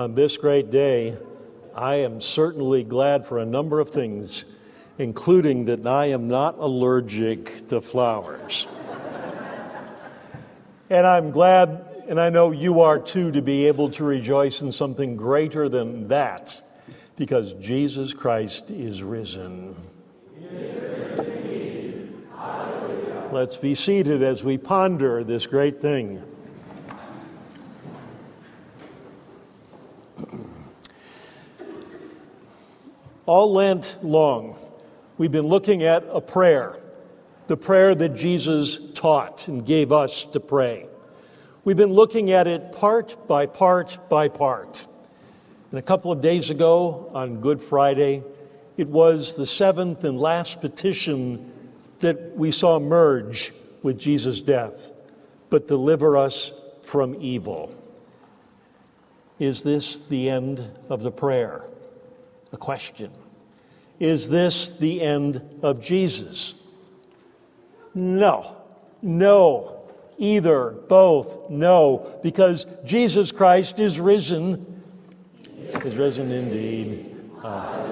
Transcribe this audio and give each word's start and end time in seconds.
On 0.00 0.14
this 0.14 0.38
great 0.38 0.70
day, 0.70 1.14
I 1.74 1.96
am 1.96 2.22
certainly 2.22 2.84
glad 2.84 3.26
for 3.26 3.38
a 3.38 3.44
number 3.44 3.80
of 3.80 3.90
things, 3.90 4.46
including 4.96 5.66
that 5.66 5.86
I 5.86 6.06
am 6.06 6.26
not 6.26 6.56
allergic 6.56 7.68
to 7.68 7.82
flowers. 7.82 8.66
and 10.88 11.06
I'm 11.06 11.30
glad, 11.32 11.84
and 12.08 12.18
I 12.18 12.30
know 12.30 12.50
you 12.50 12.80
are 12.80 12.98
too, 12.98 13.30
to 13.32 13.42
be 13.42 13.66
able 13.66 13.90
to 13.90 14.04
rejoice 14.04 14.62
in 14.62 14.72
something 14.72 15.18
greater 15.18 15.68
than 15.68 16.08
that, 16.08 16.62
because 17.16 17.52
Jesus 17.56 18.14
Christ 18.14 18.70
is 18.70 19.02
risen. 19.02 19.76
Let's 23.30 23.58
be 23.58 23.74
seated 23.74 24.22
as 24.22 24.42
we 24.42 24.56
ponder 24.56 25.24
this 25.24 25.46
great 25.46 25.82
thing. 25.82 26.22
All 33.30 33.52
Lent 33.52 33.96
long, 34.02 34.56
we've 35.16 35.30
been 35.30 35.46
looking 35.46 35.84
at 35.84 36.04
a 36.10 36.20
prayer, 36.20 36.80
the 37.46 37.56
prayer 37.56 37.94
that 37.94 38.16
Jesus 38.16 38.80
taught 38.94 39.46
and 39.46 39.64
gave 39.64 39.92
us 39.92 40.24
to 40.32 40.40
pray. 40.40 40.88
We've 41.62 41.76
been 41.76 41.92
looking 41.92 42.32
at 42.32 42.48
it 42.48 42.72
part 42.72 43.28
by 43.28 43.46
part 43.46 43.96
by 44.08 44.26
part. 44.26 44.84
And 45.70 45.78
a 45.78 45.82
couple 45.82 46.10
of 46.10 46.20
days 46.20 46.50
ago, 46.50 47.08
on 47.14 47.40
Good 47.40 47.60
Friday, 47.60 48.24
it 48.76 48.88
was 48.88 49.34
the 49.34 49.46
seventh 49.46 50.02
and 50.02 50.18
last 50.18 50.60
petition 50.60 51.52
that 52.00 52.36
we 52.36 52.50
saw 52.50 52.80
merge 52.80 53.52
with 53.80 53.96
Jesus' 53.96 54.42
death, 54.42 54.90
but 55.50 55.68
deliver 55.68 56.16
us 56.16 56.52
from 56.82 57.14
evil. 57.20 57.72
Is 59.38 59.62
this 59.62 59.98
the 59.98 60.30
end 60.30 60.68
of 60.88 61.04
the 61.04 61.12
prayer? 61.12 61.62
A 62.52 62.56
question. 62.56 63.12
Is 64.00 64.28
this 64.28 64.70
the 64.78 65.02
end 65.02 65.60
of 65.62 65.80
Jesus? 65.80 66.54
No. 67.94 68.56
No. 69.02 69.76
Either, 70.18 70.70
both, 70.70 71.48
no, 71.48 72.20
because 72.22 72.66
Jesus 72.84 73.32
Christ 73.32 73.78
is 73.78 73.98
risen. 73.98 74.82
Is 75.82 75.96
risen 75.96 76.30
indeed. 76.30 77.16
Uh, 77.42 77.86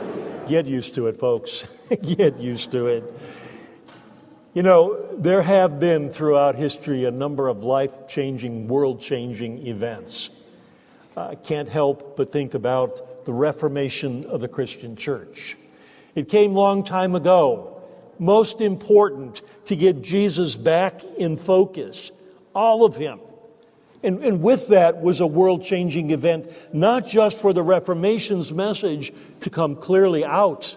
get 0.46 0.66
used 0.66 0.94
to 0.96 1.06
it, 1.06 1.16
folks. 1.16 1.66
get 2.02 2.38
used 2.38 2.70
to 2.72 2.88
it. 2.88 3.14
You 4.52 4.62
know, 4.62 5.06
there 5.16 5.40
have 5.40 5.80
been 5.80 6.10
throughout 6.10 6.54
history 6.54 7.06
a 7.06 7.10
number 7.10 7.48
of 7.48 7.64
life 7.64 8.08
changing, 8.08 8.68
world 8.68 9.00
changing 9.00 9.66
events. 9.66 10.28
I 11.16 11.34
can't 11.34 11.68
help 11.68 12.16
but 12.18 12.30
think 12.30 12.52
about 12.52 13.24
the 13.24 13.32
Reformation 13.32 14.26
of 14.26 14.42
the 14.42 14.48
Christian 14.48 14.96
church. 14.96 15.56
It 16.18 16.28
came 16.28 16.54
long 16.54 16.84
time 16.84 17.14
ago, 17.14 17.80
most 18.18 18.60
important 18.60 19.42
to 19.66 19.76
get 19.76 20.02
Jesus 20.02 20.56
back 20.56 21.04
in 21.04 21.36
focus, 21.36 22.10
all 22.54 22.84
of 22.84 22.96
him. 22.96 23.20
And, 24.02 24.22
and 24.22 24.42
with 24.42 24.68
that 24.68 25.00
was 25.00 25.20
a 25.20 25.26
world 25.26 25.62
changing 25.62 26.10
event, 26.10 26.50
not 26.72 27.06
just 27.06 27.40
for 27.40 27.52
the 27.52 27.62
Reformation's 27.62 28.52
message 28.52 29.12
to 29.40 29.50
come 29.50 29.76
clearly 29.76 30.24
out 30.24 30.76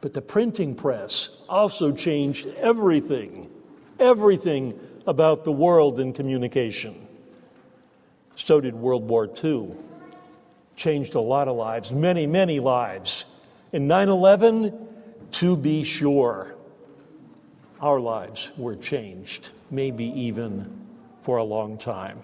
but 0.00 0.14
the 0.14 0.22
printing 0.22 0.74
press 0.74 1.30
also 1.48 1.92
changed 1.92 2.46
everything, 2.58 3.50
everything 3.98 4.78
about 5.06 5.44
the 5.44 5.52
world 5.52 6.00
in 6.00 6.12
communication. 6.12 7.06
So 8.36 8.60
did 8.60 8.74
World 8.74 9.08
War 9.08 9.28
II. 9.42 9.74
Changed 10.76 11.14
a 11.14 11.20
lot 11.20 11.48
of 11.48 11.56
lives, 11.56 11.92
many, 11.92 12.26
many 12.26 12.60
lives. 12.60 13.26
In 13.72 13.86
9 13.86 14.08
11, 14.08 14.88
to 15.32 15.56
be 15.56 15.84
sure, 15.84 16.54
our 17.80 18.00
lives 18.00 18.50
were 18.56 18.76
changed, 18.76 19.50
maybe 19.70 20.06
even 20.06 20.86
for 21.20 21.38
a 21.38 21.44
long 21.44 21.78
time. 21.78 22.20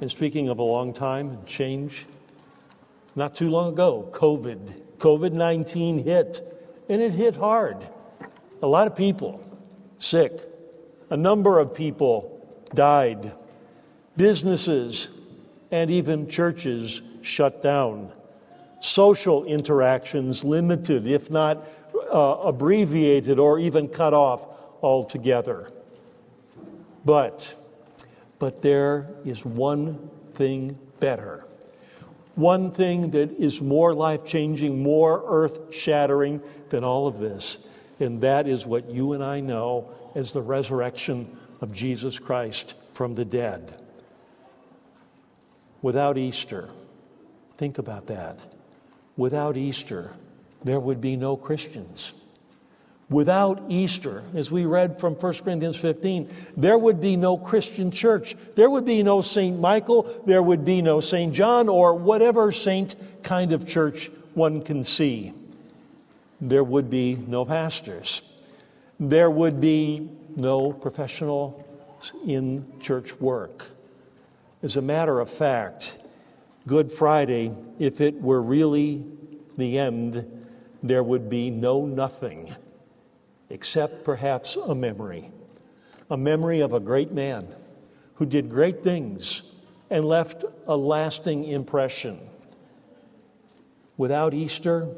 And 0.00 0.10
speaking 0.10 0.48
of 0.48 0.58
a 0.58 0.62
long 0.62 0.92
time, 0.92 1.30
and 1.30 1.46
change, 1.46 2.06
not 3.16 3.34
too 3.34 3.50
long 3.50 3.72
ago, 3.72 4.08
COVID 4.12 4.82
COVID 4.98 5.32
19 5.32 6.04
hit, 6.04 6.42
and 6.88 7.00
it 7.00 7.12
hit 7.12 7.36
hard. 7.36 7.76
A 8.62 8.66
lot 8.66 8.86
of 8.86 8.96
people 8.96 9.42
sick, 9.98 10.40
a 11.10 11.16
number 11.16 11.58
of 11.58 11.74
people 11.74 12.44
died, 12.74 13.32
businesses 14.16 15.10
and 15.70 15.90
even 15.90 16.28
churches 16.28 17.02
shut 17.22 17.62
down, 17.62 18.12
social 18.80 19.44
interactions 19.44 20.44
limited, 20.44 21.06
if 21.06 21.30
not 21.30 21.66
uh, 22.12 22.38
abbreviated 22.44 23.38
or 23.38 23.58
even 23.58 23.88
cut 23.88 24.14
off 24.14 24.46
altogether. 24.82 25.70
But, 27.04 27.54
but 28.38 28.62
there 28.62 29.10
is 29.24 29.44
one 29.44 30.10
thing 30.34 30.78
better 31.00 31.48
one 32.38 32.70
thing 32.70 33.10
that 33.10 33.32
is 33.32 33.60
more 33.60 33.92
life 33.92 34.24
changing, 34.24 34.80
more 34.80 35.24
earth 35.26 35.74
shattering 35.74 36.40
than 36.68 36.84
all 36.84 37.08
of 37.08 37.18
this, 37.18 37.58
and 37.98 38.20
that 38.20 38.46
is 38.46 38.64
what 38.64 38.88
you 38.88 39.12
and 39.14 39.24
I 39.24 39.40
know 39.40 39.90
as 40.14 40.32
the 40.32 40.40
resurrection 40.40 41.36
of 41.60 41.72
Jesus 41.72 42.20
Christ 42.20 42.74
from 42.92 43.12
the 43.12 43.24
dead. 43.24 43.74
Without 45.82 46.16
Easter, 46.16 46.70
think 47.56 47.78
about 47.78 48.06
that. 48.06 48.38
Without 49.18 49.56
Easter, 49.56 50.12
there 50.62 50.78
would 50.78 51.00
be 51.00 51.16
no 51.16 51.36
Christians. 51.36 52.14
Without 53.10 53.64
Easter, 53.68 54.22
as 54.34 54.52
we 54.52 54.64
read 54.64 55.00
from 55.00 55.14
1 55.14 55.34
Corinthians 55.42 55.76
15, 55.76 56.30
there 56.56 56.78
would 56.78 57.00
be 57.00 57.16
no 57.16 57.36
Christian 57.36 57.90
church. 57.90 58.36
There 58.54 58.70
would 58.70 58.84
be 58.84 59.02
no 59.02 59.20
St. 59.20 59.58
Michael. 59.58 60.22
There 60.24 60.42
would 60.42 60.64
be 60.64 60.82
no 60.82 61.00
St. 61.00 61.34
John 61.34 61.68
or 61.68 61.94
whatever 61.94 62.52
saint 62.52 62.94
kind 63.24 63.52
of 63.52 63.66
church 63.66 64.08
one 64.34 64.62
can 64.62 64.84
see. 64.84 65.32
There 66.40 66.62
would 66.62 66.88
be 66.88 67.16
no 67.16 67.44
pastors. 67.44 68.22
There 69.00 69.30
would 69.30 69.60
be 69.60 70.08
no 70.36 70.72
professional 70.72 71.66
in 72.24 72.64
church 72.78 73.18
work. 73.20 73.66
As 74.62 74.76
a 74.76 74.82
matter 74.82 75.18
of 75.18 75.28
fact, 75.28 75.98
Good 76.68 76.92
Friday, 76.92 77.54
if 77.78 78.02
it 78.02 78.20
were 78.20 78.42
really 78.42 79.02
the 79.56 79.78
end, 79.78 80.46
there 80.82 81.02
would 81.02 81.30
be 81.30 81.48
no 81.48 81.86
nothing 81.86 82.54
except 83.48 84.04
perhaps 84.04 84.56
a 84.56 84.74
memory 84.74 85.32
a 86.10 86.16
memory 86.16 86.60
of 86.60 86.74
a 86.74 86.80
great 86.80 87.10
man 87.10 87.46
who 88.16 88.26
did 88.26 88.50
great 88.50 88.82
things 88.82 89.42
and 89.88 90.04
left 90.04 90.44
a 90.66 90.76
lasting 90.76 91.44
impression. 91.44 92.18
Without 93.96 94.34
Easter, 94.34 94.88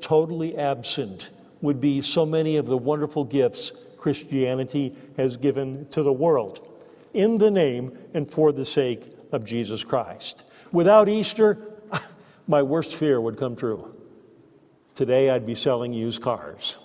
totally 0.00 0.56
absent 0.56 1.30
would 1.60 1.80
be 1.80 2.00
so 2.00 2.26
many 2.26 2.56
of 2.56 2.66
the 2.66 2.76
wonderful 2.76 3.24
gifts 3.24 3.72
Christianity 3.96 4.94
has 5.16 5.36
given 5.36 5.86
to 5.90 6.02
the 6.02 6.12
world 6.12 6.68
in 7.14 7.38
the 7.38 7.50
name 7.50 7.96
and 8.12 8.28
for 8.28 8.52
the 8.52 8.64
sake 8.64 9.12
of 9.30 9.44
Jesus 9.44 9.84
Christ. 9.84 10.44
Without 10.72 11.08
Easter, 11.08 11.58
my 12.48 12.62
worst 12.62 12.94
fear 12.96 13.20
would 13.20 13.38
come 13.38 13.56
true. 13.56 13.94
Today 14.94 15.30
I'd 15.30 15.46
be 15.46 15.54
selling 15.54 15.92
used 15.92 16.22
cars. 16.22 16.78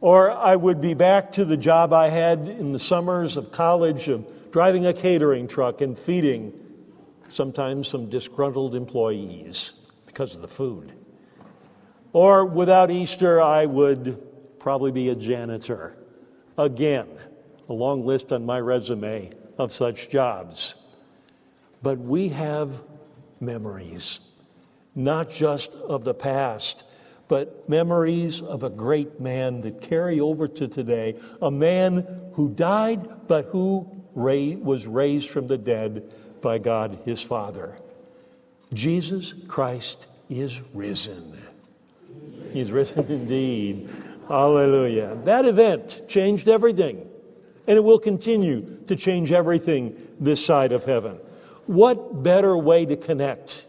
Or 0.00 0.30
I 0.30 0.56
would 0.56 0.80
be 0.80 0.94
back 0.94 1.32
to 1.32 1.44
the 1.44 1.56
job 1.56 1.92
I 1.92 2.08
had 2.08 2.48
in 2.48 2.72
the 2.72 2.78
summers 2.78 3.36
of 3.36 3.52
college 3.52 4.08
of 4.08 4.26
driving 4.50 4.86
a 4.86 4.92
catering 4.92 5.46
truck 5.46 5.80
and 5.80 5.98
feeding 5.98 6.52
sometimes 7.28 7.86
some 7.88 8.06
disgruntled 8.08 8.74
employees 8.74 9.74
because 10.06 10.34
of 10.34 10.42
the 10.42 10.48
food. 10.48 10.92
Or 12.12 12.44
without 12.44 12.90
Easter, 12.90 13.40
I 13.40 13.66
would 13.66 14.58
probably 14.58 14.90
be 14.90 15.10
a 15.10 15.14
janitor. 15.14 15.96
Again, 16.58 17.08
a 17.68 17.72
long 17.72 18.04
list 18.04 18.32
on 18.32 18.44
my 18.44 18.58
resume 18.58 19.30
of 19.58 19.72
such 19.72 20.10
jobs. 20.10 20.74
But 21.82 21.98
we 21.98 22.28
have 22.28 22.82
memories, 23.40 24.20
not 24.94 25.30
just 25.30 25.74
of 25.74 26.04
the 26.04 26.14
past, 26.14 26.84
but 27.28 27.68
memories 27.68 28.42
of 28.42 28.64
a 28.64 28.70
great 28.70 29.20
man 29.20 29.60
that 29.60 29.80
carry 29.80 30.20
over 30.20 30.48
to 30.48 30.68
today. 30.68 31.16
A 31.40 31.50
man 31.50 32.32
who 32.34 32.48
died, 32.48 33.28
but 33.28 33.46
who 33.46 33.88
was 34.14 34.86
raised 34.86 35.30
from 35.30 35.46
the 35.46 35.56
dead 35.56 36.12
by 36.40 36.58
God 36.58 36.98
his 37.04 37.22
Father. 37.22 37.78
Jesus 38.72 39.34
Christ 39.46 40.06
is 40.28 40.60
risen. 40.74 41.40
He's 42.52 42.72
risen 42.72 43.06
indeed. 43.08 43.90
Hallelujah. 44.28 45.18
That 45.24 45.44
event 45.44 46.02
changed 46.08 46.48
everything, 46.48 47.08
and 47.66 47.76
it 47.76 47.82
will 47.82 47.98
continue 47.98 48.78
to 48.86 48.96
change 48.96 49.32
everything 49.32 49.96
this 50.18 50.44
side 50.44 50.72
of 50.72 50.84
heaven. 50.84 51.18
What 51.70 52.24
better 52.24 52.56
way 52.56 52.84
to 52.84 52.96
connect 52.96 53.64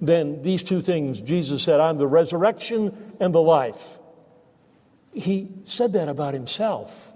than 0.00 0.42
these 0.42 0.62
two 0.62 0.80
things? 0.80 1.20
Jesus 1.20 1.60
said, 1.60 1.80
I'm 1.80 1.98
the 1.98 2.06
resurrection 2.06 3.16
and 3.18 3.34
the 3.34 3.42
life. 3.42 3.98
He 5.12 5.48
said 5.64 5.94
that 5.94 6.08
about 6.08 6.34
himself. 6.34 7.12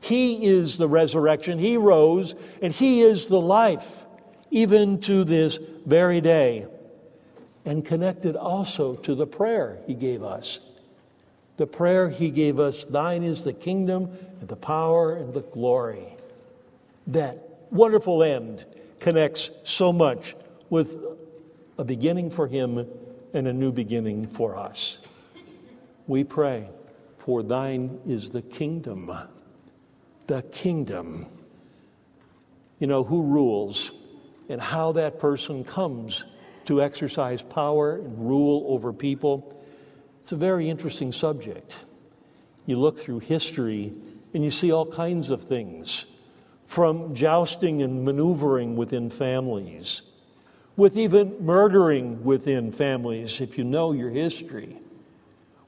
He 0.00 0.46
is 0.46 0.78
the 0.78 0.88
resurrection. 0.88 1.58
He 1.58 1.76
rose, 1.76 2.34
and 2.62 2.72
He 2.72 3.02
is 3.02 3.28
the 3.28 3.40
life, 3.40 4.06
even 4.50 5.00
to 5.00 5.24
this 5.24 5.58
very 5.84 6.22
day. 6.22 6.66
And 7.66 7.84
connected 7.84 8.36
also 8.36 8.94
to 8.96 9.14
the 9.14 9.26
prayer 9.26 9.78
He 9.86 9.92
gave 9.92 10.22
us. 10.22 10.60
The 11.58 11.66
prayer 11.66 12.08
He 12.08 12.30
gave 12.30 12.58
us 12.58 12.84
Thine 12.84 13.22
is 13.22 13.44
the 13.44 13.52
kingdom, 13.52 14.10
and 14.40 14.48
the 14.48 14.56
power, 14.56 15.14
and 15.14 15.34
the 15.34 15.42
glory. 15.42 16.16
That 17.08 17.46
wonderful 17.70 18.22
end 18.22 18.64
connects 19.04 19.50
so 19.64 19.92
much 19.92 20.34
with 20.70 20.96
a 21.76 21.84
beginning 21.84 22.30
for 22.30 22.48
Him 22.48 22.88
and 23.34 23.46
a 23.46 23.52
new 23.52 23.70
beginning 23.70 24.26
for 24.26 24.56
us. 24.56 24.98
We 26.06 26.24
pray, 26.24 26.70
for 27.18 27.42
Thine 27.42 28.00
is 28.06 28.30
the 28.30 28.40
kingdom 28.40 29.12
the 30.26 30.40
kingdom. 30.40 31.26
You 32.78 32.86
know, 32.86 33.04
who 33.04 33.24
rules 33.24 33.92
and 34.48 34.58
how 34.58 34.92
that 34.92 35.18
person 35.18 35.64
comes 35.64 36.24
to 36.64 36.80
exercise 36.82 37.42
power 37.42 37.96
and 37.96 38.26
rule 38.26 38.64
over 38.68 38.90
people. 38.90 39.62
It's 40.22 40.32
a 40.32 40.36
very 40.36 40.70
interesting 40.70 41.12
subject. 41.12 41.84
You 42.64 42.78
look 42.78 42.98
through 42.98 43.18
history 43.18 43.92
and 44.32 44.42
you 44.42 44.48
see 44.48 44.72
all 44.72 44.86
kinds 44.86 45.28
of 45.28 45.42
things 45.42 46.06
from 46.64 47.14
jousting 47.14 47.82
and 47.82 48.04
maneuvering 48.04 48.76
within 48.76 49.10
families, 49.10 50.02
with 50.76 50.96
even 50.96 51.44
murdering 51.44 52.24
within 52.24 52.72
families, 52.72 53.40
if 53.40 53.58
you 53.58 53.64
know 53.64 53.92
your 53.92 54.10
history 54.10 54.78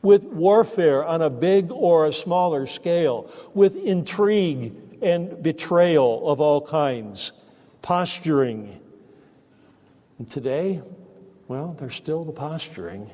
with 0.07 0.23
warfare 0.23 1.05
on 1.05 1.21
a 1.21 1.29
big 1.29 1.73
or 1.73 2.07
a 2.07 2.13
smaller 2.13 2.65
scale, 2.65 3.29
with 3.55 3.75
intrigue 3.75 4.73
and 5.03 5.43
betrayal 5.43 6.31
of 6.31 6.41
all 6.41 6.61
kinds, 6.61 7.33
posturing. 7.83 8.81
And 10.21 10.31
today, 10.31 10.81
well, 11.49 11.77
there's 11.81 11.97
still 11.97 12.25
the 12.25 12.31
posturing. 12.31 13.11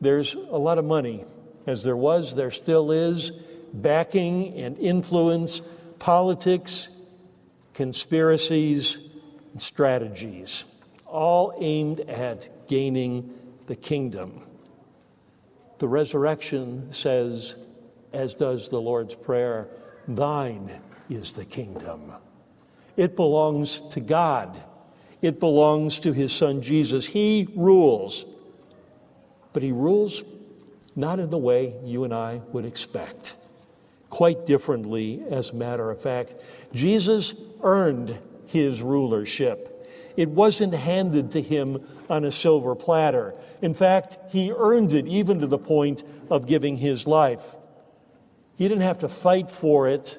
There's 0.00 0.34
a 0.34 0.56
lot 0.56 0.78
of 0.78 0.84
money, 0.84 1.24
as 1.66 1.82
there 1.82 1.96
was, 1.96 2.36
there 2.36 2.52
still 2.52 2.92
is, 2.92 3.32
backing 3.72 4.54
and 4.54 4.78
influence, 4.78 5.62
politics, 5.98 6.88
conspiracies, 7.74 8.98
and 9.52 9.62
strategies, 9.62 10.66
all 11.06 11.54
aimed 11.58 12.00
at 12.00 12.68
gaining 12.68 13.32
the 13.66 13.76
kingdom. 13.76 14.42
The 15.78 15.88
resurrection 15.88 16.92
says, 16.92 17.56
as 18.12 18.34
does 18.34 18.68
the 18.68 18.80
Lord's 18.80 19.14
Prayer, 19.14 19.68
Thine 20.06 20.70
is 21.08 21.34
the 21.34 21.44
kingdom. 21.44 22.12
It 22.96 23.14
belongs 23.14 23.80
to 23.90 24.00
God, 24.00 24.56
it 25.22 25.38
belongs 25.40 26.00
to 26.00 26.12
His 26.12 26.32
Son 26.32 26.62
Jesus. 26.62 27.06
He 27.06 27.48
rules, 27.54 28.24
but 29.52 29.62
He 29.62 29.72
rules 29.72 30.22
not 30.96 31.20
in 31.20 31.30
the 31.30 31.38
way 31.38 31.74
you 31.84 32.04
and 32.04 32.12
I 32.12 32.40
would 32.52 32.64
expect. 32.64 33.36
Quite 34.10 34.46
differently, 34.46 35.22
as 35.30 35.50
a 35.50 35.54
matter 35.54 35.90
of 35.90 36.00
fact. 36.00 36.34
Jesus 36.72 37.34
earned 37.62 38.18
his 38.46 38.82
rulership. 38.82 39.74
It 40.16 40.30
wasn't 40.30 40.74
handed 40.74 41.32
to 41.32 41.42
him 41.42 41.86
on 42.10 42.24
a 42.24 42.30
silver 42.30 42.74
platter. 42.74 43.34
In 43.62 43.74
fact, 43.74 44.18
he 44.30 44.52
earned 44.52 44.92
it 44.92 45.06
even 45.06 45.40
to 45.40 45.46
the 45.46 45.58
point 45.58 46.02
of 46.30 46.46
giving 46.46 46.76
his 46.76 47.06
life. 47.06 47.54
He 48.56 48.66
didn't 48.66 48.82
have 48.82 49.00
to 49.00 49.08
fight 49.08 49.50
for 49.50 49.88
it, 49.88 50.18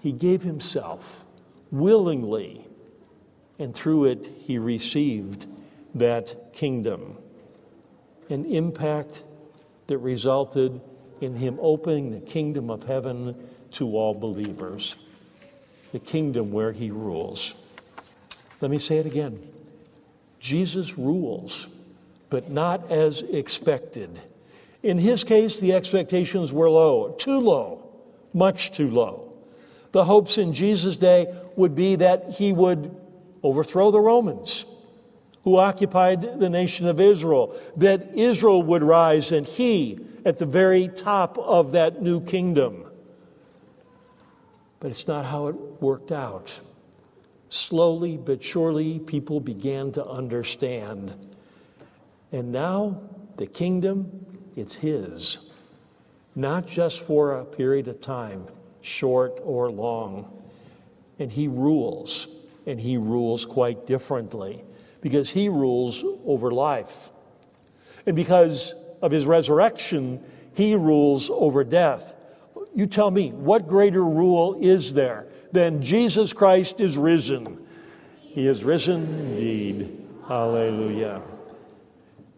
he 0.00 0.12
gave 0.12 0.42
himself 0.42 1.24
willingly, 1.70 2.66
and 3.58 3.74
through 3.74 4.06
it, 4.06 4.30
he 4.38 4.58
received 4.58 5.46
that 5.94 6.52
kingdom. 6.52 7.16
An 8.28 8.44
impact 8.44 9.24
that 9.88 9.98
resulted 9.98 10.80
in 11.20 11.36
him 11.36 11.58
opening 11.60 12.10
the 12.10 12.20
kingdom 12.20 12.70
of 12.70 12.84
heaven 12.84 13.34
to 13.72 13.96
all 13.96 14.14
believers, 14.14 14.96
the 15.92 15.98
kingdom 15.98 16.52
where 16.52 16.72
he 16.72 16.90
rules. 16.90 17.54
Let 18.60 18.70
me 18.70 18.78
say 18.78 18.98
it 18.98 19.06
again 19.06 19.46
Jesus 20.38 20.98
rules, 20.98 21.68
but 22.28 22.50
not 22.50 22.90
as 22.90 23.22
expected. 23.22 24.18
In 24.82 24.98
his 24.98 25.24
case, 25.24 25.60
the 25.60 25.74
expectations 25.74 26.52
were 26.52 26.70
low, 26.70 27.14
too 27.18 27.40
low, 27.40 27.86
much 28.32 28.72
too 28.72 28.90
low. 28.90 29.32
The 29.92 30.04
hopes 30.04 30.38
in 30.38 30.52
Jesus' 30.54 30.96
day 30.96 31.34
would 31.56 31.74
be 31.74 31.96
that 31.96 32.30
he 32.30 32.52
would 32.52 32.96
overthrow 33.42 33.90
the 33.90 34.00
Romans 34.00 34.64
who 35.44 35.56
occupied 35.56 36.38
the 36.38 36.50
nation 36.50 36.86
of 36.86 37.00
Israel, 37.00 37.58
that 37.76 38.14
Israel 38.14 38.62
would 38.62 38.82
rise 38.82 39.32
and 39.32 39.46
he 39.46 39.98
at 40.24 40.38
the 40.38 40.46
very 40.46 40.88
top 40.88 41.38
of 41.38 41.72
that 41.72 42.02
new 42.02 42.20
kingdom. 42.20 42.84
But 44.80 44.90
it's 44.90 45.08
not 45.08 45.24
how 45.24 45.48
it 45.48 45.56
worked 45.80 46.12
out. 46.12 46.60
Slowly 47.48 48.16
but 48.16 48.42
surely, 48.42 48.98
people 48.98 49.40
began 49.40 49.92
to 49.92 50.06
understand. 50.06 51.14
And 52.32 52.52
now, 52.52 53.00
the 53.36 53.46
kingdom, 53.46 54.26
it's 54.56 54.76
His. 54.76 55.40
Not 56.36 56.66
just 56.66 57.00
for 57.00 57.38
a 57.38 57.44
period 57.44 57.88
of 57.88 58.00
time, 58.00 58.46
short 58.82 59.40
or 59.42 59.68
long. 59.70 60.32
And 61.18 61.32
He 61.32 61.48
rules, 61.48 62.28
and 62.66 62.80
He 62.80 62.96
rules 62.96 63.44
quite 63.44 63.86
differently 63.86 64.62
because 65.00 65.30
He 65.30 65.48
rules 65.48 66.04
over 66.26 66.50
life. 66.50 67.10
And 68.06 68.16
because 68.16 68.74
of 69.02 69.12
His 69.12 69.26
resurrection, 69.26 70.22
He 70.54 70.74
rules 70.74 71.30
over 71.30 71.64
death. 71.64 72.14
You 72.74 72.86
tell 72.86 73.10
me, 73.10 73.30
what 73.30 73.66
greater 73.66 74.04
rule 74.04 74.56
is 74.60 74.94
there 74.94 75.26
than 75.52 75.82
Jesus 75.82 76.32
Christ 76.32 76.80
is 76.80 76.96
risen. 76.96 77.66
He 78.20 78.46
is 78.46 78.62
risen 78.62 79.02
indeed. 79.18 80.06
Hallelujah. 80.28 81.22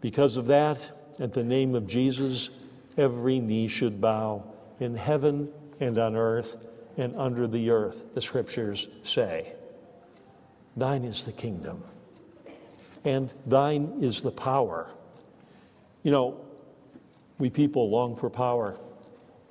Because 0.00 0.36
of 0.36 0.46
that, 0.46 0.90
at 1.20 1.32
the 1.32 1.44
name 1.44 1.74
of 1.74 1.86
Jesus, 1.86 2.50
every 2.96 3.38
knee 3.38 3.68
should 3.68 4.00
bow 4.00 4.44
in 4.80 4.94
heaven 4.94 5.48
and 5.80 5.98
on 5.98 6.16
earth 6.16 6.56
and 6.96 7.14
under 7.16 7.46
the 7.46 7.70
earth, 7.70 8.14
the 8.14 8.20
scriptures 8.20 8.88
say. 9.02 9.52
Thine 10.76 11.04
is 11.04 11.24
the 11.24 11.32
kingdom, 11.32 11.84
and 13.04 13.32
thine 13.46 13.98
is 14.00 14.22
the 14.22 14.30
power. 14.30 14.90
You 16.02 16.10
know, 16.10 16.40
we 17.38 17.50
people 17.50 17.90
long 17.90 18.16
for 18.16 18.30
power, 18.30 18.76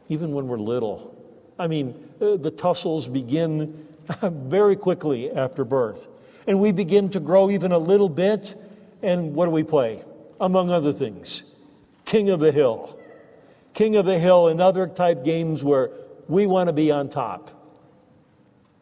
even 0.09 0.31
when 0.31 0.47
we're 0.47 0.57
little. 0.57 1.17
I 1.59 1.67
mean, 1.67 2.09
uh, 2.21 2.37
the 2.37 2.51
tussles 2.51 3.07
begin 3.07 3.87
very 4.21 4.75
quickly 4.75 5.31
after 5.31 5.63
birth. 5.63 6.07
And 6.47 6.59
we 6.59 6.71
begin 6.71 7.09
to 7.09 7.19
grow 7.19 7.51
even 7.51 7.71
a 7.71 7.77
little 7.77 8.09
bit. 8.09 8.55
And 9.01 9.35
what 9.35 9.45
do 9.45 9.51
we 9.51 9.63
play? 9.63 10.03
Among 10.39 10.71
other 10.71 10.93
things, 10.93 11.43
King 12.05 12.29
of 12.29 12.39
the 12.39 12.51
Hill. 12.51 12.97
King 13.73 13.95
of 13.95 14.05
the 14.05 14.17
Hill 14.17 14.47
and 14.47 14.59
other 14.59 14.87
type 14.87 15.23
games 15.23 15.63
where 15.63 15.91
we 16.27 16.47
want 16.47 16.67
to 16.67 16.73
be 16.73 16.91
on 16.91 17.09
top. 17.09 17.51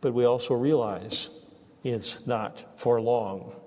But 0.02 0.14
we 0.14 0.26
also 0.26 0.54
realize 0.54 1.30
it's 1.84 2.26
not 2.26 2.80
for 2.80 3.02
long. 3.02 3.59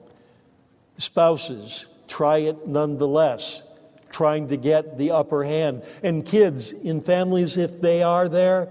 Spouses 1.02 1.88
try 2.06 2.38
it 2.38 2.68
nonetheless, 2.68 3.64
trying 4.12 4.47
to 4.49 4.56
get 4.56 4.99
the 4.99 5.11
upper 5.11 5.42
hand. 5.42 5.82
And 6.04 6.25
kids 6.25 6.73
in 6.73 7.00
families, 7.00 7.56
if 7.56 7.80
they 7.80 8.04
are 8.04 8.28
there, 8.28 8.68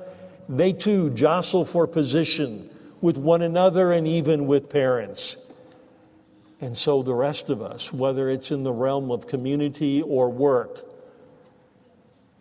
they 0.48 0.72
too 0.72 1.10
jostle 1.10 1.66
for 1.66 1.88
position 1.88 2.70
with 3.02 3.18
one 3.18 3.42
another 3.42 3.92
and 3.92 4.08
even 4.08 4.48
with 4.48 4.70
parents. 4.70 5.36
And 6.62 6.78
so 6.78 7.04
the 7.04 7.14
rest 7.14 7.50
of 7.50 7.62
us, 7.62 7.92
whether 7.92 8.30
it's 8.30 8.50
in 8.50 8.64
the 8.64 8.72
realm 8.72 9.12
of 9.12 9.28
community 9.28 10.02
or 10.02 10.30
work, 10.30 10.86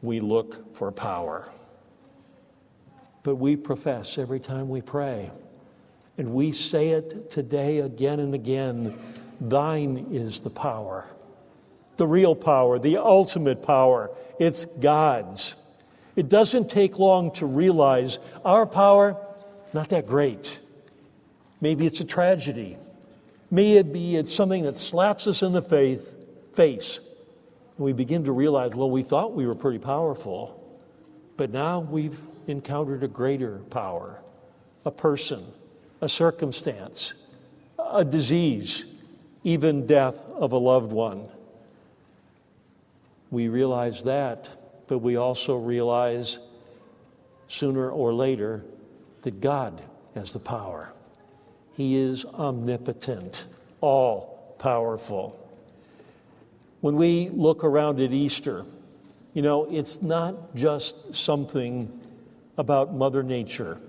we 0.02 0.20
look 0.20 0.76
for 0.76 0.92
power. 0.92 1.50
But 3.24 3.36
we 3.36 3.56
profess 3.56 4.18
every 4.18 4.38
time 4.38 4.68
we 4.68 4.82
pray, 4.82 5.32
and 6.16 6.32
we 6.32 6.52
say 6.52 6.90
it 6.90 7.28
today 7.28 7.80
again 7.80 8.20
and 8.20 8.34
again 8.34 8.96
Thine 9.40 10.08
is 10.12 10.40
the 10.40 10.50
power, 10.50 11.06
the 11.96 12.06
real 12.06 12.34
power, 12.34 12.78
the 12.78 12.98
ultimate 12.98 13.62
power. 13.62 14.10
It's 14.38 14.66
God's. 14.66 15.56
It 16.16 16.28
doesn't 16.28 16.68
take 16.68 16.98
long 16.98 17.30
to 17.32 17.46
realize 17.46 18.18
our 18.44 18.66
power, 18.66 19.16
not 19.72 19.88
that 19.90 20.06
great. 20.06 20.60
Maybe 21.60 21.86
it's 21.86 22.00
a 22.00 22.04
tragedy. 22.04 22.76
May 23.50 23.78
it 23.78 23.92
be 23.92 24.16
it's 24.16 24.32
something 24.32 24.64
that 24.64 24.76
slaps 24.76 25.26
us 25.26 25.42
in 25.42 25.52
the 25.52 25.62
faith, 25.62 26.14
face. 26.54 27.00
And 27.76 27.84
we 27.84 27.92
begin 27.92 28.24
to 28.24 28.32
realize, 28.32 28.74
well, 28.74 28.90
we 28.90 29.02
thought 29.02 29.32
we 29.32 29.46
were 29.46 29.54
pretty 29.54 29.78
powerful, 29.78 30.56
but 31.36 31.50
now 31.50 31.80
we've 31.80 32.20
encountered 32.46 33.02
a 33.02 33.08
greater 33.08 33.58
power, 33.70 34.20
a 34.84 34.90
person, 34.90 35.44
a 36.00 36.08
circumstance, 36.08 37.14
a 37.78 38.04
disease, 38.04 38.84
even 39.44 39.86
death 39.86 40.24
of 40.36 40.52
a 40.52 40.58
loved 40.58 40.92
one. 40.92 41.28
We 43.30 43.48
realize 43.48 44.04
that, 44.04 44.50
but 44.86 44.98
we 44.98 45.16
also 45.16 45.56
realize 45.56 46.40
sooner 47.46 47.90
or 47.90 48.12
later 48.12 48.64
that 49.22 49.40
God 49.40 49.82
has 50.14 50.32
the 50.32 50.40
power. 50.40 50.92
He 51.72 51.96
is 51.96 52.24
omnipotent, 52.24 53.46
all 53.80 54.54
powerful. 54.58 55.36
When 56.80 56.96
we 56.96 57.28
look 57.30 57.62
around 57.64 58.00
at 58.00 58.12
Easter, 58.12 58.64
you 59.32 59.42
know, 59.42 59.66
it's 59.70 60.02
not 60.02 60.54
just 60.54 61.14
something 61.14 62.00
about 62.58 62.94
Mother 62.94 63.22
Nature 63.22 63.80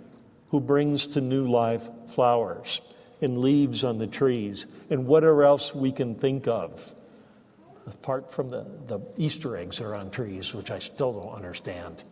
who 0.52 0.60
brings 0.60 1.08
to 1.08 1.22
new 1.22 1.48
life 1.48 1.90
flowers 2.08 2.82
and 3.22 3.38
leaves 3.38 3.84
on 3.84 3.98
the 3.98 4.08
trees 4.08 4.66
and 4.90 5.06
whatever 5.06 5.44
else 5.44 5.74
we 5.74 5.92
can 5.92 6.16
think 6.16 6.48
of. 6.48 6.94
Apart 7.88 8.32
from 8.32 8.50
the, 8.50 8.66
the 8.88 9.00
Easter 9.18 9.56
eggs 9.56 9.78
that 9.78 9.86
are 9.86 9.96
on 9.96 10.12
trees, 10.12 10.54
which 10.54 10.72
I 10.72 10.80
still 10.80 11.14
don't 11.14 11.34
understand. 11.34 12.04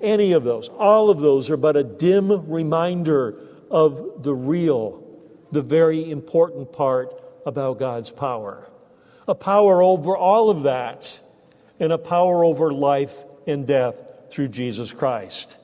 Any 0.00 0.32
of 0.32 0.42
those, 0.42 0.68
all 0.68 1.10
of 1.10 1.20
those 1.20 1.50
are 1.50 1.56
but 1.56 1.76
a 1.76 1.84
dim 1.84 2.50
reminder 2.50 3.38
of 3.70 4.22
the 4.22 4.34
real, 4.34 5.02
the 5.52 5.62
very 5.62 6.10
important 6.10 6.72
part 6.72 7.12
about 7.46 7.78
God's 7.78 8.10
power. 8.10 8.68
A 9.28 9.34
power 9.34 9.82
over 9.82 10.16
all 10.16 10.50
of 10.50 10.64
that, 10.64 11.20
and 11.78 11.92
a 11.92 11.98
power 11.98 12.44
over 12.44 12.72
life 12.72 13.24
and 13.46 13.66
death 13.66 14.02
through 14.30 14.48
Jesus 14.48 14.92
Christ. 14.92 15.58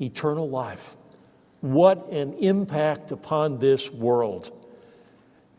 Eternal 0.00 0.48
life. 0.48 0.96
What 1.64 2.10
an 2.10 2.34
impact 2.34 3.10
upon 3.10 3.58
this 3.58 3.90
world. 3.90 4.50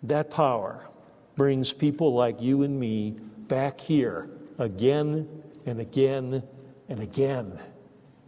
That 0.04 0.30
power 0.30 0.88
brings 1.36 1.74
people 1.74 2.14
like 2.14 2.44
you 2.44 2.62
and 2.62 2.80
me 2.80 3.16
back 3.48 3.82
here 3.82 4.30
again 4.60 5.28
and 5.66 5.80
again 5.80 6.44
and 6.88 7.00
again 7.00 7.60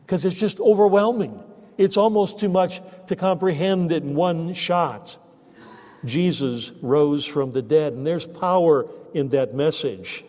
because 0.03 0.25
it's 0.25 0.35
just 0.35 0.59
overwhelming. 0.59 1.39
It's 1.77 1.97
almost 1.97 2.39
too 2.39 2.49
much 2.49 2.81
to 3.09 3.15
comprehend 3.15 3.91
in 3.91 4.15
one 4.15 4.55
shot. 4.55 5.19
Jesus 6.03 6.71
rose 6.81 7.27
from 7.27 7.51
the 7.51 7.61
dead, 7.61 7.93
and 7.93 8.07
there's 8.07 8.25
power 8.25 8.87
in 9.13 9.29
that 9.29 9.53
message. 9.53 10.23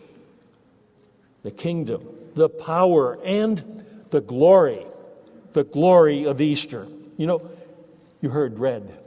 The 1.41 1.49
kingdom, 1.49 2.09
the 2.35 2.47
power, 2.47 3.17
and 3.23 3.83
the 4.11 4.21
glory, 4.21 4.85
the 5.53 5.63
glory 5.63 6.25
of 6.25 6.41
Easter. 6.41 6.87
You 7.19 7.27
know, 7.27 7.51
you 8.21 8.29
heard 8.29 8.57
read. 8.57 8.97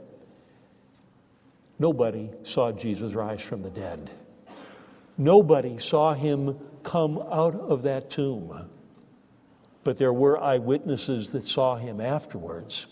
Nobody 1.79 2.29
saw 2.43 2.71
Jesus 2.71 3.13
rise 3.13 3.41
from 3.41 3.61
the 3.61 3.69
dead. 3.69 4.09
Nobody 5.17 5.77
saw 5.77 6.13
him 6.13 6.57
come 6.83 7.17
out 7.17 7.55
of 7.55 7.83
that 7.83 8.09
tomb 8.09 8.69
but 9.83 9.97
there 9.97 10.13
were 10.13 10.41
eyewitnesses 10.41 11.31
that 11.31 11.47
saw 11.47 11.75
him 11.75 11.99
afterwards. 11.99 12.87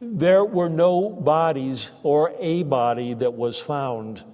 There 0.00 0.44
were 0.44 0.68
no 0.68 1.10
bodies 1.10 1.92
or 2.02 2.32
a 2.38 2.62
body 2.62 3.14
that 3.14 3.34
was 3.34 3.58
found. 3.58 4.24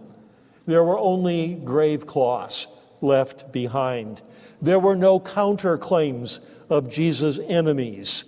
There 0.67 0.85
were 0.85 0.99
only 0.99 1.55
grave 1.55 2.07
cloths 2.07 2.69
left 3.01 3.53
behind. 3.53 4.23
There 4.63 4.79
were 4.79 4.97
no 4.97 5.21
counterclaims 5.21 6.41
of 6.69 6.91
Jesus' 6.91 7.41
enemies. 7.47 8.25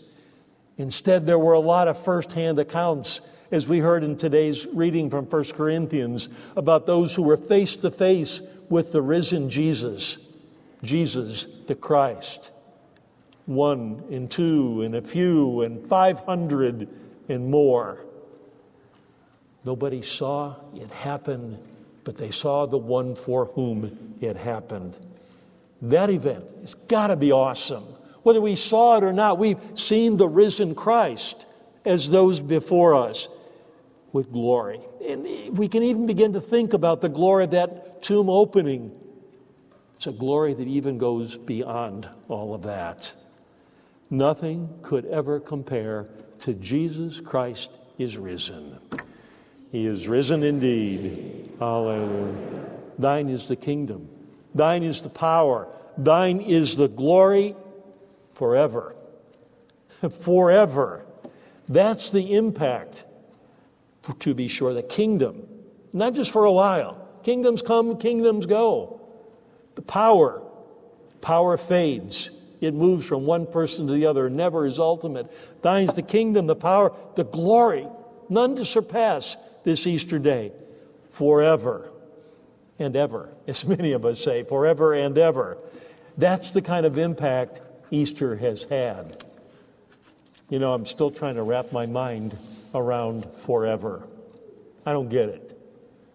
Instead, 0.79 1.27
there 1.27 1.39
were 1.39 1.53
a 1.53 1.61
lot 1.61 1.89
of 1.89 2.03
firsthand 2.03 2.59
accounts, 2.59 3.21
as 3.51 3.69
we 3.69 3.79
heard 3.79 4.03
in 4.03 4.17
today's 4.17 4.67
reading 4.69 5.11
from 5.11 5.27
1 5.27 5.45
Corinthians, 5.53 6.29
about 6.57 6.87
those 6.87 7.15
who 7.15 7.23
were 7.23 7.37
face 7.37 7.77
to 7.77 7.91
face 7.91 8.41
with 8.71 8.93
the 8.93 9.03
risen 9.03 9.51
Jesus, 9.51 10.19
Jesus 10.83 11.47
the 11.67 11.75
Christ 11.75 12.53
one 13.49 14.05
and 14.11 14.31
two 14.31 14.83
and 14.83 14.95
a 14.95 15.01
few 15.01 15.63
and 15.63 15.85
500 15.87 16.89
and 17.31 17.51
more. 17.51 18.05
Nobody 19.65 20.03
saw 20.03 20.57
it 20.75 20.91
happen, 20.91 21.59
but 22.05 22.17
they 22.17 22.31
saw 22.31 22.67
the 22.67 22.79
one 22.79 23.15
for 23.15 23.47
whom 23.47 24.17
it 24.21 24.37
happened. 24.37 24.97
That 25.81 26.11
event 26.11 26.45
has 26.61 26.75
got 26.75 27.07
to 27.07 27.17
be 27.17 27.33
awesome. 27.33 27.85
Whether 28.23 28.41
we 28.41 28.55
saw 28.55 28.97
it 28.97 29.05
or 29.05 29.13
not, 29.13 29.39
we've 29.39 29.61
seen 29.75 30.17
the 30.17 30.29
risen 30.29 30.75
Christ 30.75 31.47
as 31.85 32.11
those 32.11 32.41
before 32.41 32.95
us 32.95 33.29
with 34.13 34.33
glory. 34.33 34.81
And 35.07 35.57
we 35.57 35.69
can 35.69 35.83
even 35.83 36.07
begin 36.07 36.33
to 36.35 36.41
think 36.41 36.73
about 36.73 37.01
the 37.01 37.09
glory 37.09 37.45
of 37.45 37.51
that 37.53 38.03
tomb 38.03 38.29
opening. 38.29 38.93
It's 39.97 40.07
a 40.07 40.13
glory 40.13 40.55
that 40.55 40.69
even 40.69 40.99
goes 40.99 41.37
beyond 41.37 42.09
all 42.29 42.55
of 42.55 42.63
that. 42.63 43.15
Nothing 44.11 44.79
could 44.83 45.05
ever 45.07 45.41
compare 45.41 46.09
to 46.41 46.55
Jesus 46.55 47.21
Christ 47.21 47.71
is 47.99 48.17
risen. 48.17 48.79
He 49.73 49.87
is 49.87 50.09
risen 50.09 50.43
indeed. 50.43 51.53
Hallelujah. 51.59 52.65
Thine 52.99 53.29
is 53.29 53.49
the 53.49 53.57
kingdom. 53.57 54.09
Thine 54.55 54.83
is 54.83 55.03
the 55.03 55.11
power. 55.11 55.69
Thine 55.99 56.41
is 56.41 56.77
the 56.77 56.89
glory 56.89 57.55
forever. 58.39 58.95
forever. 60.21 61.05
That's 61.69 62.11
the 62.13 62.35
impact, 62.35 63.05
for, 64.03 64.15
to 64.21 64.33
be 64.33 64.47
sure, 64.47 64.73
the 64.73 64.83
kingdom. 64.83 65.47
Not 65.93 66.15
just 66.15 66.31
for 66.31 66.45
a 66.45 66.53
while. 66.53 67.07
Kingdoms 67.25 67.63
come, 67.63 67.99
kingdoms 67.99 68.47
go. 68.47 69.01
The 69.75 69.83
power, 69.83 70.43
power 71.21 71.57
fades. 71.57 72.31
It 72.61 72.75
moves 72.75 73.07
from 73.07 73.27
one 73.27 73.47
person 73.47 73.89
to 73.89 73.93
the 73.93 74.07
other, 74.07 74.31
never 74.31 74.67
is 74.67 74.79
ultimate. 74.79 75.33
Thine 75.63 75.89
is 75.89 75.95
the 75.95 76.03
kingdom, 76.03 76.47
the 76.47 76.57
power, 76.57 76.93
the 77.17 77.25
glory, 77.25 77.87
none 78.29 78.55
to 78.57 78.65
surpass 78.65 79.37
this 79.65 79.87
Easter 79.87 80.19
day, 80.19 80.53
forever 81.11 81.91
and 82.79 82.95
ever, 82.95 83.33
as 83.49 83.67
many 83.77 83.93
of 83.93 84.05
us 84.05 84.23
say, 84.23 84.45
forever 84.45 84.95
and 84.95 85.19
ever. 85.19 85.59
That's 86.17 86.53
the 86.53 86.63
kind 86.63 86.87
of 86.87 86.99
impact 86.99 87.61
Easter 87.91 88.37
has 88.37 88.65
had. 88.65 89.25
You 90.49 90.59
know, 90.59 90.73
I'm 90.73 90.87
still 90.87 91.11
trying 91.11 91.35
to 91.37 91.43
wrap 91.43 91.73
my 91.73 91.87
mind 91.87 92.37
around 92.75 93.27
forever. 93.37 94.07
I 94.87 94.93
don't 94.93 95.09
get 95.09 95.29
it, 95.29 95.61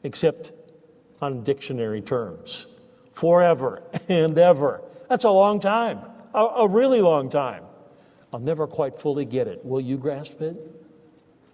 except 0.03 0.51
on 1.21 1.43
dictionary 1.43 2.01
terms. 2.01 2.67
Forever 3.13 3.83
and 4.09 4.37
ever. 4.37 4.81
That's 5.09 5.23
a 5.23 5.29
long 5.29 5.59
time 5.59 6.01
a, 6.33 6.39
a 6.39 6.67
really 6.67 7.01
long 7.01 7.29
time. 7.29 7.63
I'll 8.33 8.39
never 8.39 8.67
quite 8.67 8.99
fully 8.99 9.25
get 9.25 9.47
it. 9.47 9.63
Will 9.63 9.81
you 9.81 9.97
grasp 9.97 10.41
it? 10.41 10.57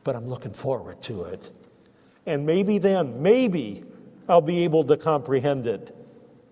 But 0.03 0.15
I'm 0.15 0.27
looking 0.27 0.53
forward 0.53 1.01
to 1.03 1.23
it. 1.23 1.51
And 2.25 2.45
maybe 2.45 2.77
then, 2.77 3.21
maybe 3.21 3.83
I'll 4.27 4.41
be 4.41 4.63
able 4.63 4.83
to 4.85 4.97
comprehend 4.97 5.67
it, 5.67 5.95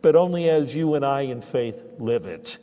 but 0.01 0.15
only 0.15 0.49
as 0.49 0.75
you 0.75 0.95
and 0.95 1.05
I 1.05 1.21
in 1.21 1.41
faith 1.41 1.83
live 1.97 2.25
it. 2.25 2.59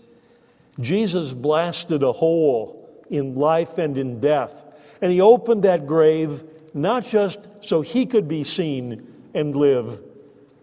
Jesus 0.81 1.33
blasted 1.33 2.03
a 2.03 2.13
hole 2.13 3.05
in 3.11 3.35
life 3.35 3.79
and 3.79 3.97
in 3.97 4.21
death, 4.21 4.65
and 5.01 5.13
he 5.13 5.21
opened 5.21 5.65
that 5.65 5.87
grave 5.87 6.45
not 6.73 7.05
just 7.05 7.49
so 7.61 7.81
he 7.81 8.07
could 8.07 8.27
be 8.27 8.43
seen 8.43 9.07
and 9.33 9.55
live, 9.55 10.03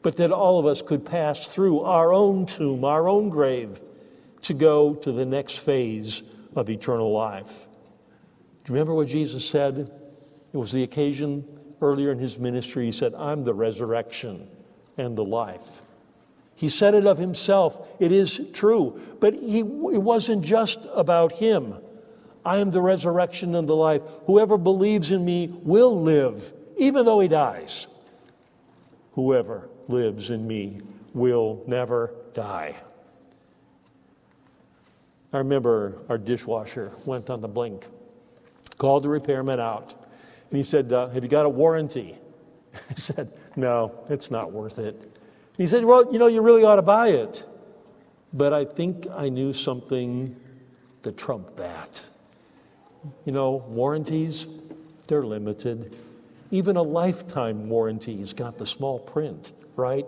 but 0.02 0.18
that 0.18 0.32
all 0.32 0.60
of 0.60 0.66
us 0.66 0.82
could 0.82 1.06
pass 1.06 1.54
through 1.54 1.82
our 1.82 2.12
own 2.12 2.46
tomb, 2.46 2.84
our 2.84 3.08
own 3.08 3.30
grave, 3.30 3.82
to 4.42 4.54
go 4.54 4.96
to 4.96 5.12
the 5.12 5.26
next 5.26 5.60
phase 5.60 6.24
of 6.56 6.70
eternal 6.70 7.12
life. 7.12 7.68
Do 8.64 8.74
you 8.74 8.76
remember 8.76 8.94
what 8.94 9.08
Jesus 9.08 9.48
said? 9.48 9.92
It 10.54 10.58
was 10.58 10.72
the 10.72 10.84
occasion 10.84 11.46
earlier 11.82 12.12
in 12.12 12.20
his 12.20 12.38
ministry. 12.38 12.86
He 12.86 12.92
said, 12.92 13.14
I'm 13.16 13.44
the 13.44 13.54
resurrection 13.54 14.50
and 14.98 15.18
the 15.18 15.24
life. 15.24 15.82
He 16.62 16.70
said 16.70 16.94
it 16.94 17.08
of 17.08 17.18
himself. 17.18 17.88
It 18.00 18.12
is 18.12 18.40
true. 18.54 19.02
But 19.20 19.34
he, 19.34 19.62
it 19.62 19.66
wasn't 19.66 20.46
just 20.46 20.80
about 20.94 21.32
him. 21.32 21.74
I 22.46 22.60
am 22.60 22.70
the 22.70 22.84
resurrection 22.84 23.56
and 23.56 23.68
the 23.68 23.76
life. 23.76 24.04
Whoever 24.28 24.60
believes 24.60 25.10
in 25.10 25.26
me 25.26 25.48
will 25.64 26.00
live, 26.00 26.54
even 26.78 27.06
though 27.06 27.20
he 27.20 27.28
dies. 27.28 27.88
Whoever 29.14 29.70
lives 29.88 30.30
in 30.30 30.46
me 30.46 30.82
will 31.16 31.64
never 31.66 32.14
die. 32.36 32.76
I 35.34 35.40
remember 35.40 35.98
our 36.10 36.20
dishwasher 36.20 36.92
went 37.06 37.32
on 37.32 37.42
the 37.42 37.48
blink, 37.48 37.88
called 38.78 39.02
the 39.02 39.10
repairman 39.10 39.60
out. 39.60 39.96
And 40.52 40.58
he 40.58 40.64
said, 40.64 40.94
uh, 40.94 41.10
Have 41.10 41.24
you 41.24 41.30
got 41.30 41.48
a 41.48 41.50
warranty? 41.50 42.20
I 42.92 42.94
said, 42.94 43.34
No, 43.56 44.06
it's 44.10 44.30
not 44.30 44.52
worth 44.52 44.78
it. 44.78 45.12
He 45.58 45.68
said, 45.68 45.86
Well, 45.86 46.12
you 46.12 46.20
know, 46.20 46.28
you 46.28 46.42
really 46.42 46.64
ought 46.64 46.78
to 46.78 46.82
buy 46.82 47.10
it. 47.10 47.46
But 48.34 48.54
I 48.54 48.66
think 48.66 49.08
I 49.16 49.30
knew 49.30 49.54
something 49.54 50.36
to 51.04 51.12
trump 51.12 51.58
that. 51.58 52.06
You 53.26 53.32
know, 53.32 53.64
warranties, 53.68 54.48
they're 55.08 55.24
limited. 55.24 55.96
Even 56.52 56.78
a 56.78 56.82
lifetime 56.82 57.70
warranty's 57.70 58.34
got 58.34 58.58
the 58.58 58.66
small 58.66 59.00
print, 59.00 59.52
right? 59.76 60.08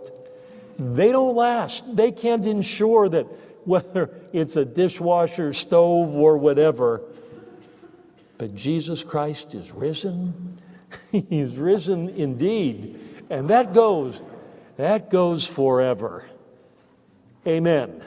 They 0.77 1.11
don't 1.11 1.35
last. 1.35 1.95
They 1.95 2.11
can't 2.11 2.45
ensure 2.45 3.09
that 3.09 3.25
whether 3.65 4.09
it's 4.33 4.55
a 4.55 4.65
dishwasher, 4.65 5.53
stove, 5.53 6.15
or 6.15 6.37
whatever. 6.37 7.01
But 8.37 8.55
Jesus 8.55 9.03
Christ 9.03 9.53
is 9.53 9.71
risen. 9.71 10.59
He's 11.11 11.55
risen 11.57 12.09
indeed. 12.09 12.99
And 13.29 13.49
that 13.49 13.73
goes, 13.73 14.21
that 14.77 15.09
goes 15.09 15.45
forever. 15.45 16.25
Amen. 17.47 18.03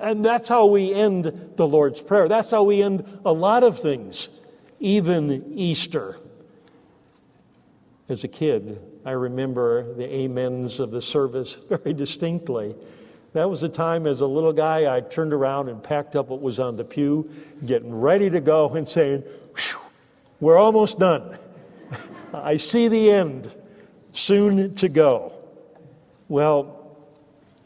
And 0.00 0.24
that's 0.24 0.48
how 0.48 0.66
we 0.66 0.92
end 0.92 1.52
the 1.56 1.66
Lord's 1.66 2.00
Prayer. 2.00 2.26
That's 2.26 2.50
how 2.50 2.62
we 2.62 2.82
end 2.82 3.20
a 3.24 3.32
lot 3.32 3.62
of 3.62 3.78
things, 3.78 4.30
even 4.80 5.52
Easter. 5.58 6.18
As 8.08 8.24
a 8.24 8.28
kid, 8.28 8.80
I 9.04 9.12
remember 9.12 9.94
the 9.94 10.24
amens 10.24 10.80
of 10.80 10.90
the 10.90 11.02
service 11.02 11.54
very 11.68 11.92
distinctly. 11.92 12.74
That 13.34 13.48
was 13.48 13.60
the 13.60 13.68
time 13.68 14.06
as 14.06 14.22
a 14.22 14.26
little 14.26 14.52
guy 14.52 14.94
I 14.94 15.00
turned 15.00 15.32
around 15.32 15.68
and 15.68 15.82
packed 15.82 16.16
up 16.16 16.28
what 16.28 16.40
was 16.40 16.58
on 16.58 16.76
the 16.76 16.84
pew, 16.84 17.30
getting 17.64 17.94
ready 17.94 18.28
to 18.30 18.40
go 18.40 18.70
and 18.70 18.88
saying, 18.88 19.22
We're 20.40 20.58
almost 20.58 20.98
done. 20.98 21.38
I 22.34 22.56
see 22.56 22.88
the 22.88 23.10
end, 23.10 23.54
soon 24.12 24.74
to 24.76 24.88
go. 24.88 25.39
Well, 26.30 26.96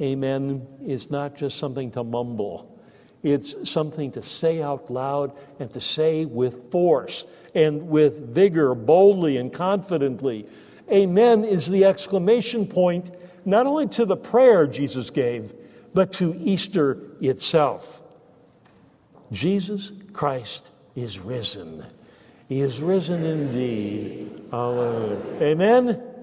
amen 0.01 0.67
is 0.87 1.11
not 1.11 1.37
just 1.37 1.59
something 1.59 1.91
to 1.91 2.03
mumble. 2.03 2.81
It's 3.23 3.71
something 3.71 4.11
to 4.13 4.23
say 4.23 4.63
out 4.63 4.91
loud 4.91 5.33
and 5.61 5.71
to 5.73 5.81
say 5.81 6.25
with 6.25 6.71
force 6.71 7.27
and 7.55 7.89
with 7.89 8.31
vigor, 8.31 8.75
boldly 8.75 9.37
and 9.37 9.53
confidently. 9.53 10.47
Amen 10.91 11.45
is 11.45 11.69
the 11.69 11.85
exclamation 11.85 12.67
point 12.67 13.15
not 13.45 13.67
only 13.67 13.87
to 13.89 14.07
the 14.07 14.17
prayer 14.17 14.67
Jesus 14.67 15.11
gave, 15.11 15.53
but 15.93 16.13
to 16.15 16.35
Easter 16.43 16.99
itself. 17.21 18.01
Jesus 19.31 19.93
Christ 20.15 20.71
is 20.97 21.19
risen. 21.19 21.85
He 22.49 22.63
is 22.63 22.81
risen 22.81 23.25
indeed. 23.27 24.47
Hallelujah. 24.51 25.21
Amen? 25.43 26.14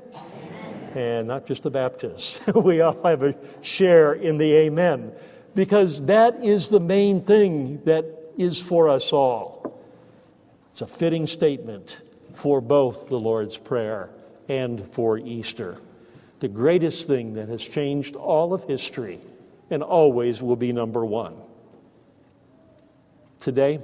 And 0.95 1.27
not 1.27 1.45
just 1.45 1.63
the 1.63 1.71
Baptists. 1.71 2.45
we 2.55 2.81
all 2.81 3.01
have 3.03 3.23
a 3.23 3.35
share 3.61 4.13
in 4.13 4.37
the 4.37 4.53
amen 4.53 5.13
because 5.55 6.05
that 6.05 6.43
is 6.43 6.69
the 6.69 6.79
main 6.79 7.21
thing 7.21 7.81
that 7.85 8.05
is 8.37 8.59
for 8.59 8.89
us 8.89 9.13
all. 9.13 9.81
It's 10.71 10.81
a 10.81 10.87
fitting 10.87 11.25
statement 11.25 12.01
for 12.33 12.61
both 12.61 13.09
the 13.09 13.19
Lord's 13.19 13.57
Prayer 13.57 14.09
and 14.47 14.85
for 14.93 15.17
Easter. 15.17 15.77
The 16.39 16.47
greatest 16.47 17.07
thing 17.07 17.33
that 17.35 17.49
has 17.49 17.63
changed 17.63 18.15
all 18.15 18.53
of 18.53 18.63
history 18.63 19.19
and 19.69 19.83
always 19.83 20.41
will 20.41 20.55
be 20.55 20.73
number 20.73 21.05
one. 21.05 21.35
Today, 23.39 23.79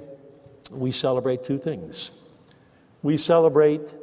we 0.70 0.90
celebrate 0.90 1.44
two 1.44 1.58
things. 1.58 2.10
We 3.02 3.16
celebrate 3.16 3.94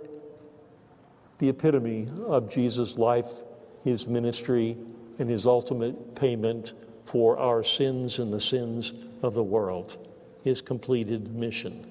the 1.39 1.49
epitome 1.49 2.07
of 2.27 2.49
Jesus' 2.49 2.97
life, 2.97 3.29
his 3.83 4.07
ministry, 4.07 4.77
and 5.19 5.29
his 5.29 5.45
ultimate 5.45 6.15
payment 6.15 6.73
for 7.03 7.37
our 7.37 7.63
sins 7.63 8.19
and 8.19 8.33
the 8.33 8.39
sins 8.39 8.93
of 9.21 9.33
the 9.33 9.43
world, 9.43 9.97
his 10.43 10.61
completed 10.61 11.33
mission. 11.35 11.85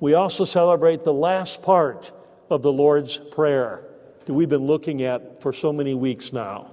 We 0.00 0.14
also 0.14 0.44
celebrate 0.44 1.04
the 1.04 1.12
last 1.12 1.62
part 1.62 2.12
of 2.50 2.62
the 2.62 2.72
Lord's 2.72 3.18
Prayer 3.18 3.84
that 4.24 4.34
we've 4.34 4.48
been 4.48 4.66
looking 4.66 5.02
at 5.02 5.40
for 5.42 5.52
so 5.52 5.72
many 5.72 5.94
weeks 5.94 6.32
now. 6.32 6.72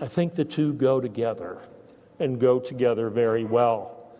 I 0.00 0.06
think 0.06 0.34
the 0.34 0.44
two 0.44 0.72
go 0.72 1.00
together 1.00 1.58
and 2.18 2.40
go 2.40 2.60
together 2.60 3.10
very 3.10 3.44
well. 3.44 4.12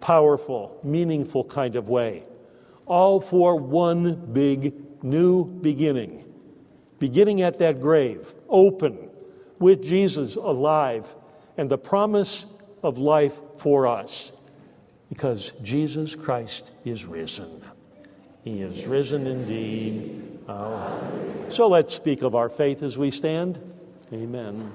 Powerful, 0.00 0.78
meaningful 0.82 1.44
kind 1.44 1.76
of 1.76 1.88
way. 1.88 2.22
All 2.88 3.20
for 3.20 3.56
one 3.56 4.32
big 4.32 4.74
new 5.04 5.44
beginning. 5.44 6.24
Beginning 6.98 7.42
at 7.42 7.60
that 7.60 7.80
grave, 7.80 8.34
open, 8.48 9.08
with 9.58 9.82
Jesus 9.82 10.36
alive, 10.36 11.14
and 11.56 11.70
the 11.70 11.78
promise 11.78 12.46
of 12.82 12.98
life 12.98 13.40
for 13.56 13.86
us. 13.86 14.32
Because 15.08 15.52
Jesus 15.62 16.14
Christ 16.14 16.70
is 16.84 17.04
risen. 17.04 17.62
He 18.44 18.62
is 18.62 18.86
risen 18.86 19.26
indeed. 19.26 20.38
So 21.48 21.68
let's 21.68 21.94
speak 21.94 22.22
of 22.22 22.34
our 22.34 22.48
faith 22.48 22.82
as 22.82 22.98
we 22.98 23.10
stand. 23.10 23.60
Amen. 24.12 24.72